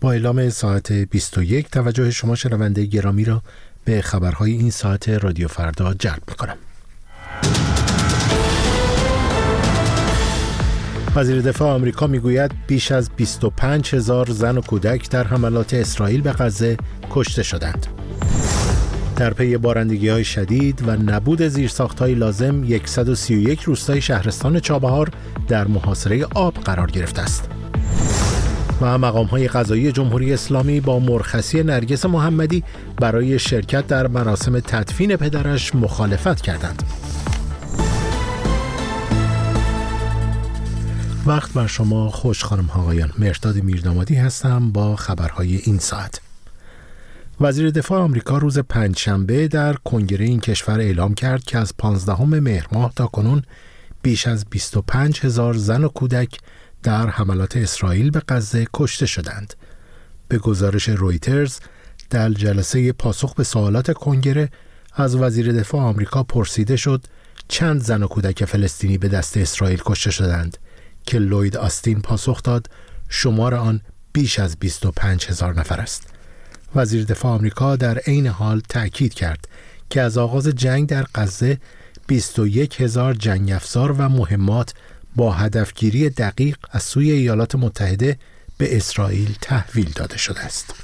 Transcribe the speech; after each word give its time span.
با 0.00 0.12
اعلام 0.12 0.50
ساعت 0.50 0.92
21 0.92 1.70
توجه 1.70 2.10
شما 2.10 2.34
شنونده 2.34 2.84
گرامی 2.84 3.24
را 3.24 3.42
به 3.84 4.02
خبرهای 4.02 4.52
این 4.52 4.70
ساعت 4.70 5.08
رادیو 5.08 5.48
فردا 5.48 5.94
جلب 5.94 6.22
می‌کنم 6.28 6.56
وزیر 11.16 11.40
دفاع 11.40 11.74
آمریکا 11.74 12.06
می‌گوید 12.06 12.50
بیش 12.66 12.92
از 12.92 13.10
25 13.16 13.94
هزار 13.94 14.30
زن 14.30 14.58
و 14.58 14.60
کودک 14.60 15.10
در 15.10 15.26
حملات 15.26 15.74
اسرائیل 15.74 16.20
به 16.20 16.32
غزه 16.32 16.76
کشته 17.10 17.42
شدند. 17.42 17.86
در 19.16 19.34
پی 19.34 19.56
بارندگی 19.56 20.08
های 20.08 20.24
شدید 20.24 20.88
و 20.88 20.90
نبود 20.90 21.42
زیرساخت 21.42 21.98
های 21.98 22.14
لازم 22.14 22.78
131 22.84 23.62
روستای 23.62 24.00
شهرستان 24.00 24.60
چابهار 24.60 25.10
در 25.48 25.66
محاصره 25.66 26.24
آب 26.34 26.54
قرار 26.54 26.90
گرفته 26.90 27.22
است. 27.22 27.57
و 28.80 28.98
مقام 28.98 29.26
های 29.26 29.48
قضایی 29.48 29.92
جمهوری 29.92 30.32
اسلامی 30.32 30.80
با 30.80 30.98
مرخصی 30.98 31.62
نرگس 31.62 32.06
محمدی 32.06 32.64
برای 32.96 33.38
شرکت 33.38 33.86
در 33.86 34.06
مراسم 34.06 34.60
تدفین 34.60 35.16
پدرش 35.16 35.74
مخالفت 35.74 36.40
کردند. 36.40 36.82
وقت 41.26 41.52
بر 41.52 41.66
شما 41.66 42.08
خوش 42.08 42.44
خانم 42.44 42.70
آقایان 42.70 43.10
مرتاد 43.18 43.56
میردامادی 43.56 44.14
هستم 44.14 44.72
با 44.72 44.96
خبرهای 44.96 45.56
این 45.56 45.78
ساعت 45.78 46.20
وزیر 47.40 47.70
دفاع 47.70 48.00
آمریکا 48.00 48.38
روز 48.38 48.58
پنجشنبه 48.58 49.48
در 49.48 49.74
کنگره 49.74 50.24
این 50.24 50.40
کشور 50.40 50.80
اعلام 50.80 51.14
کرد 51.14 51.44
که 51.44 51.58
از 51.58 51.74
15 51.78 52.22
مهر 52.22 52.66
ماه 52.72 52.92
تا 52.96 53.06
کنون 53.06 53.42
بیش 54.02 54.26
از 54.26 54.46
25 54.50 55.20
هزار 55.20 55.54
زن 55.54 55.84
و 55.84 55.88
کودک 55.88 56.38
در 56.82 57.10
حملات 57.10 57.56
اسرائیل 57.56 58.10
به 58.10 58.22
غزه 58.28 58.66
کشته 58.74 59.06
شدند. 59.06 59.54
به 60.28 60.38
گزارش 60.38 60.88
رویترز 60.88 61.58
در 62.10 62.30
جلسه 62.30 62.92
پاسخ 62.92 63.34
به 63.34 63.44
سوالات 63.44 63.92
کنگره 63.92 64.48
از 64.94 65.16
وزیر 65.16 65.52
دفاع 65.52 65.80
آمریکا 65.80 66.22
پرسیده 66.22 66.76
شد 66.76 67.04
چند 67.48 67.82
زن 67.82 68.02
و 68.02 68.06
کودک 68.06 68.44
فلسطینی 68.44 68.98
به 68.98 69.08
دست 69.08 69.36
اسرائیل 69.36 69.82
کشته 69.84 70.10
شدند 70.10 70.58
که 71.06 71.18
لوید 71.18 71.56
آستین 71.56 72.00
پاسخ 72.00 72.42
داد 72.42 72.70
شمار 73.08 73.54
آن 73.54 73.80
بیش 74.12 74.38
از 74.38 74.56
25 74.56 75.26
هزار 75.26 75.54
نفر 75.54 75.80
است. 75.80 76.02
وزیر 76.74 77.04
دفاع 77.04 77.32
آمریکا 77.32 77.76
در 77.76 77.98
عین 77.98 78.26
حال 78.26 78.62
تأکید 78.68 79.14
کرد 79.14 79.48
که 79.90 80.00
از 80.00 80.18
آغاز 80.18 80.48
جنگ 80.48 80.88
در 80.88 81.06
غزه 81.14 81.58
21 82.06 82.80
هزار 82.80 83.14
جنگ 83.14 83.52
افزار 83.52 83.92
و 83.92 84.08
مهمات 84.08 84.74
با 85.16 85.32
هدفگیری 85.32 86.10
دقیق 86.10 86.56
از 86.70 86.82
سوی 86.82 87.10
ایالات 87.10 87.54
متحده 87.54 88.18
به 88.58 88.76
اسرائیل 88.76 89.34
تحویل 89.40 89.90
داده 89.94 90.18
شده 90.18 90.40
است. 90.40 90.74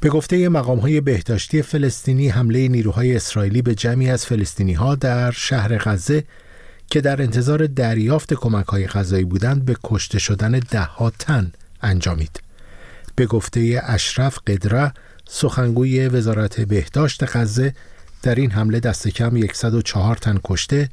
به 0.00 0.08
گفته 0.08 0.48
مقام 0.48 0.78
های 0.78 1.00
بهداشتی 1.00 1.62
فلسطینی 1.62 2.28
حمله 2.28 2.68
نیروهای 2.68 3.16
اسرائیلی 3.16 3.62
به 3.62 3.74
جمعی 3.74 4.10
از 4.10 4.26
فلسطینی 4.26 4.72
ها 4.72 4.94
در 4.94 5.30
شهر 5.30 5.78
غزه 5.78 6.24
که 6.90 7.00
در 7.00 7.22
انتظار 7.22 7.66
دریافت 7.66 8.34
کمک 8.34 8.66
های 8.66 8.86
غذایی 8.86 9.24
بودند 9.24 9.64
به 9.64 9.76
کشته 9.84 10.18
شدن 10.18 10.58
دهها 10.70 11.10
تن 11.10 11.52
انجامید. 11.82 12.40
به 13.14 13.26
گفته 13.26 13.82
اشرف 13.84 14.38
قدره 14.46 14.92
سخنگوی 15.28 16.08
وزارت 16.08 16.60
بهداشت 16.60 17.36
غزه 17.36 17.74
در 18.22 18.34
این 18.34 18.50
حمله 18.50 18.80
دست 18.80 19.08
کم 19.08 19.46
104 19.52 20.16
تن 20.16 20.40
کشته 20.44 20.88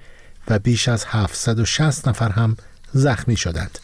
و 0.47 0.59
بیش 0.59 0.87
از 0.87 1.05
760 1.07 2.07
نفر 2.07 2.29
هم 2.29 2.57
زخمی 2.93 3.37
شدند. 3.37 3.79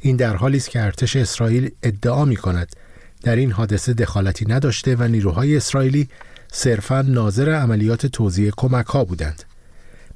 این 0.00 0.16
در 0.16 0.36
حالی 0.36 0.56
است 0.56 0.70
که 0.70 0.82
ارتش 0.82 1.16
اسرائیل 1.16 1.70
ادعا 1.82 2.24
می 2.24 2.36
کند 2.36 2.76
در 3.22 3.36
این 3.36 3.52
حادثه 3.52 3.92
دخالتی 3.92 4.46
نداشته 4.48 4.96
و 4.96 5.02
نیروهای 5.02 5.56
اسرائیلی 5.56 6.08
صرفا 6.52 7.02
ناظر 7.02 7.50
عملیات 7.50 8.06
توزیع 8.06 8.50
کمک 8.56 8.86
ها 8.86 9.04
بودند. 9.04 9.44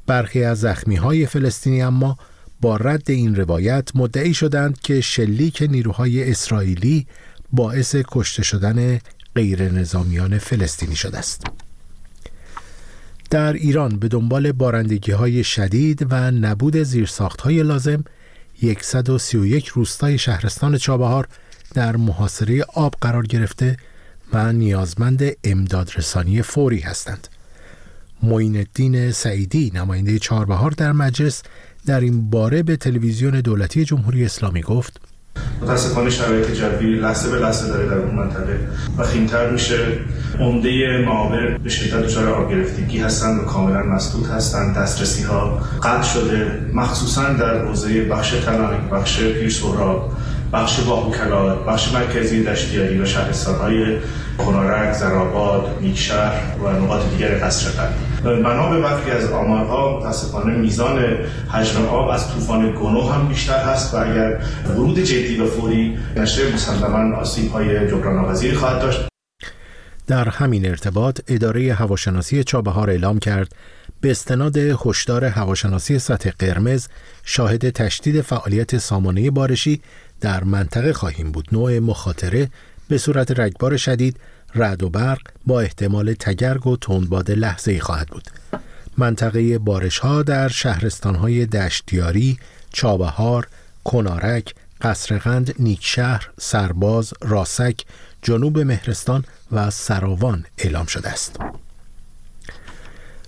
برخی 0.07 0.45
از 0.45 0.61
زخمی 0.61 0.97
های 0.97 1.27
فلسطینی 1.27 1.83
اما 1.83 2.19
با 2.61 2.77
رد 2.77 3.11
این 3.11 3.37
روایت 3.37 3.89
مدعی 3.95 4.35
شدند 4.35 4.81
که 4.81 5.01
شلیک 5.01 5.63
نیروهای 5.71 6.31
اسرائیلی 6.31 7.07
باعث 7.53 7.97
کشته 8.09 8.43
شدن 8.43 8.99
غیر 9.35 9.73
نظامیان 9.73 10.39
فلسطینی 10.39 10.97
شده 10.97 11.19
است. 11.19 11.68
در 13.31 13.53
ایران 13.53 13.99
به 13.99 14.09
دنبال 14.09 14.53
بارندگی 14.53 15.13
های 15.13 15.45
شدید 15.45 16.07
و 16.11 16.31
نبود 16.31 16.77
زیرساخت 16.77 17.41
های 17.41 17.63
لازم 17.63 18.05
131 18.81 19.67
روستای 19.67 20.19
شهرستان 20.19 20.77
چابهار 20.77 21.29
در 21.75 21.97
محاصره 21.97 22.63
آب 22.75 22.95
قرار 23.01 23.27
گرفته 23.27 23.77
و 24.33 24.53
نیازمند 24.53 25.23
امداد 25.45 25.91
رسانی 25.97 26.43
فوری 26.43 26.81
هستند. 26.81 27.29
معین 28.23 28.57
الدین 28.57 29.13
سعیدی 29.13 29.73
نماینده 29.75 30.19
چهاربهار 30.19 30.71
در 30.71 30.93
مجلس 30.93 31.43
در 31.87 32.01
این 32.01 32.31
باره 32.31 32.63
به 32.63 32.77
تلویزیون 32.77 33.41
دولتی 33.41 33.85
جمهوری 33.85 34.25
اسلامی 34.25 34.63
گفت 34.63 35.01
متاسفانه 35.63 36.11
شرایط 36.11 36.51
جوی 36.51 36.95
لحظه 36.95 37.31
به 37.31 37.39
لحظه 37.39 37.69
داره 37.69 37.87
در 37.87 37.99
اون 37.99 38.15
منطقه 38.15 38.59
و 38.99 39.03
خیمتر 39.03 39.51
میشه. 39.51 39.79
عمده 40.41 40.99
معابر 41.07 41.59
به 41.59 41.71
شدت 41.71 42.03
دچار 42.03 42.29
آب 42.29 42.51
گرفتگی 42.51 42.99
هستند 42.99 43.41
و 43.41 43.45
کاملا 43.45 43.83
مسدود 43.83 44.27
هستند 44.27 44.77
دسترسی 44.77 45.23
ها 45.23 45.61
قطع 45.83 46.03
شده. 46.03 46.61
مخصوصا 46.75 47.23
در 47.33 47.65
حوزه 47.65 48.05
بخش 48.05 48.31
تلانک 48.31 48.91
بخش 48.93 49.21
پیرسورا 49.21 50.11
بخش 50.53 50.81
باهوکلا 50.81 51.57
بخش 51.57 51.93
مرکزی 51.93 52.45
دشتیاری 52.45 53.01
و 53.01 53.05
شهرستانهای 53.05 53.97
خنارک، 54.39 54.93
زراباد، 54.93 55.79
نیکشهر 55.81 56.41
و 56.65 56.73
نقاط 56.73 57.01
دیگر 57.11 57.39
قصر 57.47 57.71
قلب 57.71 58.08
بنا 58.25 58.71
به 58.71 58.81
برخی 58.81 59.11
از 59.11 59.33
آمارها 59.33 59.99
متاسفانه 59.99 60.57
میزان 60.57 60.99
حجم 61.49 61.87
آب 61.87 62.09
از 62.09 62.33
طوفان 62.33 62.71
گنو 62.71 63.09
هم 63.09 63.29
بیشتر 63.29 63.59
هست 63.59 63.95
و 63.95 63.97
اگر 63.97 64.41
ورود 64.69 64.99
جدی 64.99 65.41
و 65.41 65.47
فوری 65.47 65.99
نشه 66.17 66.55
مسلما 66.55 67.17
آسیب 67.17 67.53
های 67.53 67.89
جبران 67.89 68.35
خواهد 68.55 68.81
داشت. 68.81 69.09
در 70.07 70.29
همین 70.29 70.67
ارتباط 70.67 71.21
اداره 71.29 71.75
هواشناسی 71.75 72.45
چابهار 72.45 72.91
اعلام 72.91 73.19
کرد 73.19 73.53
به 74.01 74.11
استناد 74.11 74.57
هشدار 74.57 75.25
هواشناسی 75.25 75.99
سطح 75.99 76.31
قرمز 76.39 76.89
شاهد 77.25 77.71
تشدید 77.71 78.21
فعالیت 78.21 78.79
سامانه 78.79 79.31
بارشی 79.31 79.81
در 80.21 80.45
منطقه 80.45 80.93
خواهیم 80.93 81.33
بود. 81.33 81.49
نوع 81.53 81.79
مخاطره 81.79 82.49
به 82.89 82.99
صورت 82.99 83.41
رگبار 83.41 83.77
شدید 83.77 84.17
رعد 84.55 84.83
و 84.83 84.91
برق 84.91 85.21
با 85.47 85.61
احتمال 85.61 86.15
تگرگ 86.15 86.67
و 86.67 86.77
تندباد 86.77 87.31
لحظه 87.31 87.73
ای 87.73 87.81
خواهد 87.81 88.09
بود 88.09 88.25
منطقه 88.99 89.59
بارش 89.59 89.99
ها 89.99 90.23
در 90.23 90.49
شهرستان 90.49 91.15
های 91.15 91.47
دشتیاری، 91.47 92.39
چابهار، 92.73 93.49
کنارک، 93.85 94.55
قصرغند، 94.81 95.55
نیکشهر، 95.59 96.31
سرباز، 96.41 97.13
راسک، 97.21 97.85
جنوب 98.23 98.59
مهرستان 98.59 99.25
و 99.53 99.71
سراوان 99.71 100.45
اعلام 100.59 100.87
شده 100.87 101.09
است. 101.09 101.37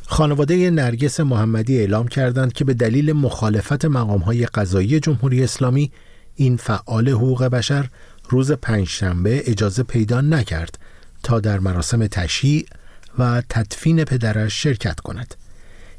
خانواده 0.06 0.70
نرگس 0.70 1.20
محمدی 1.20 1.78
اعلام 1.78 2.08
کردند 2.08 2.52
که 2.52 2.64
به 2.64 2.74
دلیل 2.74 3.12
مخالفت 3.12 3.84
های 3.84 4.46
قضایی 4.46 5.00
جمهوری 5.00 5.44
اسلامی 5.44 5.92
این 6.36 6.56
فعال 6.56 7.08
حقوق 7.08 7.44
بشر 7.44 7.88
روز 8.28 8.52
پنجشنبه 8.52 9.42
اجازه 9.46 9.82
پیدا 9.82 10.20
نکرد 10.20 10.78
تا 11.22 11.40
در 11.40 11.58
مراسم 11.58 12.06
تشییع 12.06 12.66
و 13.18 13.42
تدفین 13.48 14.04
پدرش 14.04 14.62
شرکت 14.62 15.00
کند. 15.00 15.34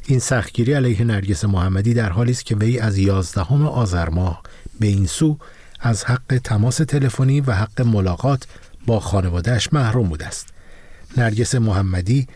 این 0.06 0.20
سختگیری 0.20 0.74
علیه 0.74 1.04
نرگس 1.04 1.46
محمدی 1.46 1.94
در 1.94 2.10
حالی 2.10 2.32
است 2.32 2.46
که 2.46 2.56
وی 2.56 2.80
از 2.80 2.98
یازدهم 2.98 3.66
آذر 3.66 4.10
ماه 4.10 4.44
به 4.80 4.88
این 4.88 5.06
سو 5.06 5.38
از 5.80 6.04
حق 6.06 6.40
تماس 6.44 6.78
تلفنی 6.78 7.42
و 7.42 7.52
حق 7.52 7.82
ملاقات 7.82 8.48
با 8.86 9.00
خانوادهش 9.00 9.74
محروم 9.74 10.10
بوده 10.10 10.26
است. 10.26 10.48
نرگس 11.18 11.56
محمدی 11.56 12.28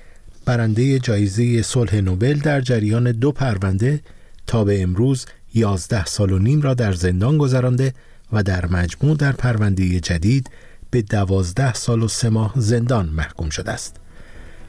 برنده 0.46 1.00
جایزه 1.00 1.62
صلح 1.62 1.96
نوبل 1.96 2.40
در 2.40 2.62
جریان 2.62 3.12
دو 3.12 3.32
پرونده 3.32 4.02
تا 4.48 4.64
به 4.64 4.82
امروز 4.82 5.26
یازده 5.54 6.06
سال 6.06 6.32
و 6.32 6.40
نیم 6.40 6.62
را 6.62 6.74
در 6.74 6.94
زندان 6.94 7.38
گذرانده 7.38 7.94
و 8.34 8.44
در 8.44 8.66
مجموع 8.66 9.18
در 9.18 9.32
پرونده 9.32 10.00
جدید 10.00 10.50
به 10.92 11.02
دوازده 11.02 11.74
سال 11.74 12.04
و 12.04 12.08
سه 12.08 12.30
ماه 12.30 12.54
زندان 12.56 13.10
محکوم 13.10 13.50
شده 13.50 13.72
است 13.72 13.96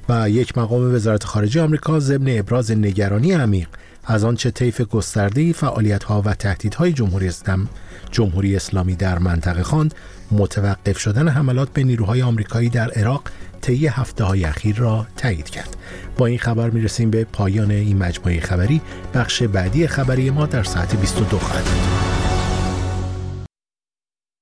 و 0.08 0.30
یک 0.30 0.58
مقام 0.58 0.94
وزارت 0.94 1.24
خارجه 1.24 1.62
آمریکا 1.62 2.00
ضمن 2.00 2.38
ابراز 2.38 2.70
نگرانی 2.70 3.32
عمیق 3.32 3.68
از 4.04 4.24
آنچه 4.24 4.50
طیف 4.50 4.80
گسترده 4.80 5.54
ها 6.06 6.22
و 6.24 6.34
تهدیدهای 6.34 6.92
جمهوری 6.92 7.28
اسلام 7.28 7.68
جمهوری 8.10 8.56
اسلامی 8.56 8.96
در 8.96 9.18
منطقه 9.18 9.62
خواند 9.62 9.94
متوقف 10.30 10.98
شدن 10.98 11.28
حملات 11.28 11.68
به 11.72 11.84
نیروهای 11.84 12.22
آمریکایی 12.22 12.69
در 12.69 12.90
عراق 12.90 13.22
طی 13.60 13.86
هفته 13.86 14.24
های 14.24 14.44
اخیر 14.44 14.76
را 14.76 15.06
تایید 15.16 15.50
کرد. 15.50 15.76
با 16.19 16.26
این 16.26 16.38
خبر 16.38 16.70
می‌رسیم 16.70 17.10
به 17.10 17.24
پایان 17.24 17.70
این 17.70 17.98
مجموعه 17.98 18.40
خبری. 18.40 18.80
بخش 19.14 19.42
بعدی 19.42 19.86
خبری 19.86 20.30
ما 20.30 20.46
در 20.46 20.62
ساعت 20.62 20.96
22 20.96 21.38
خواهد 21.38 22.06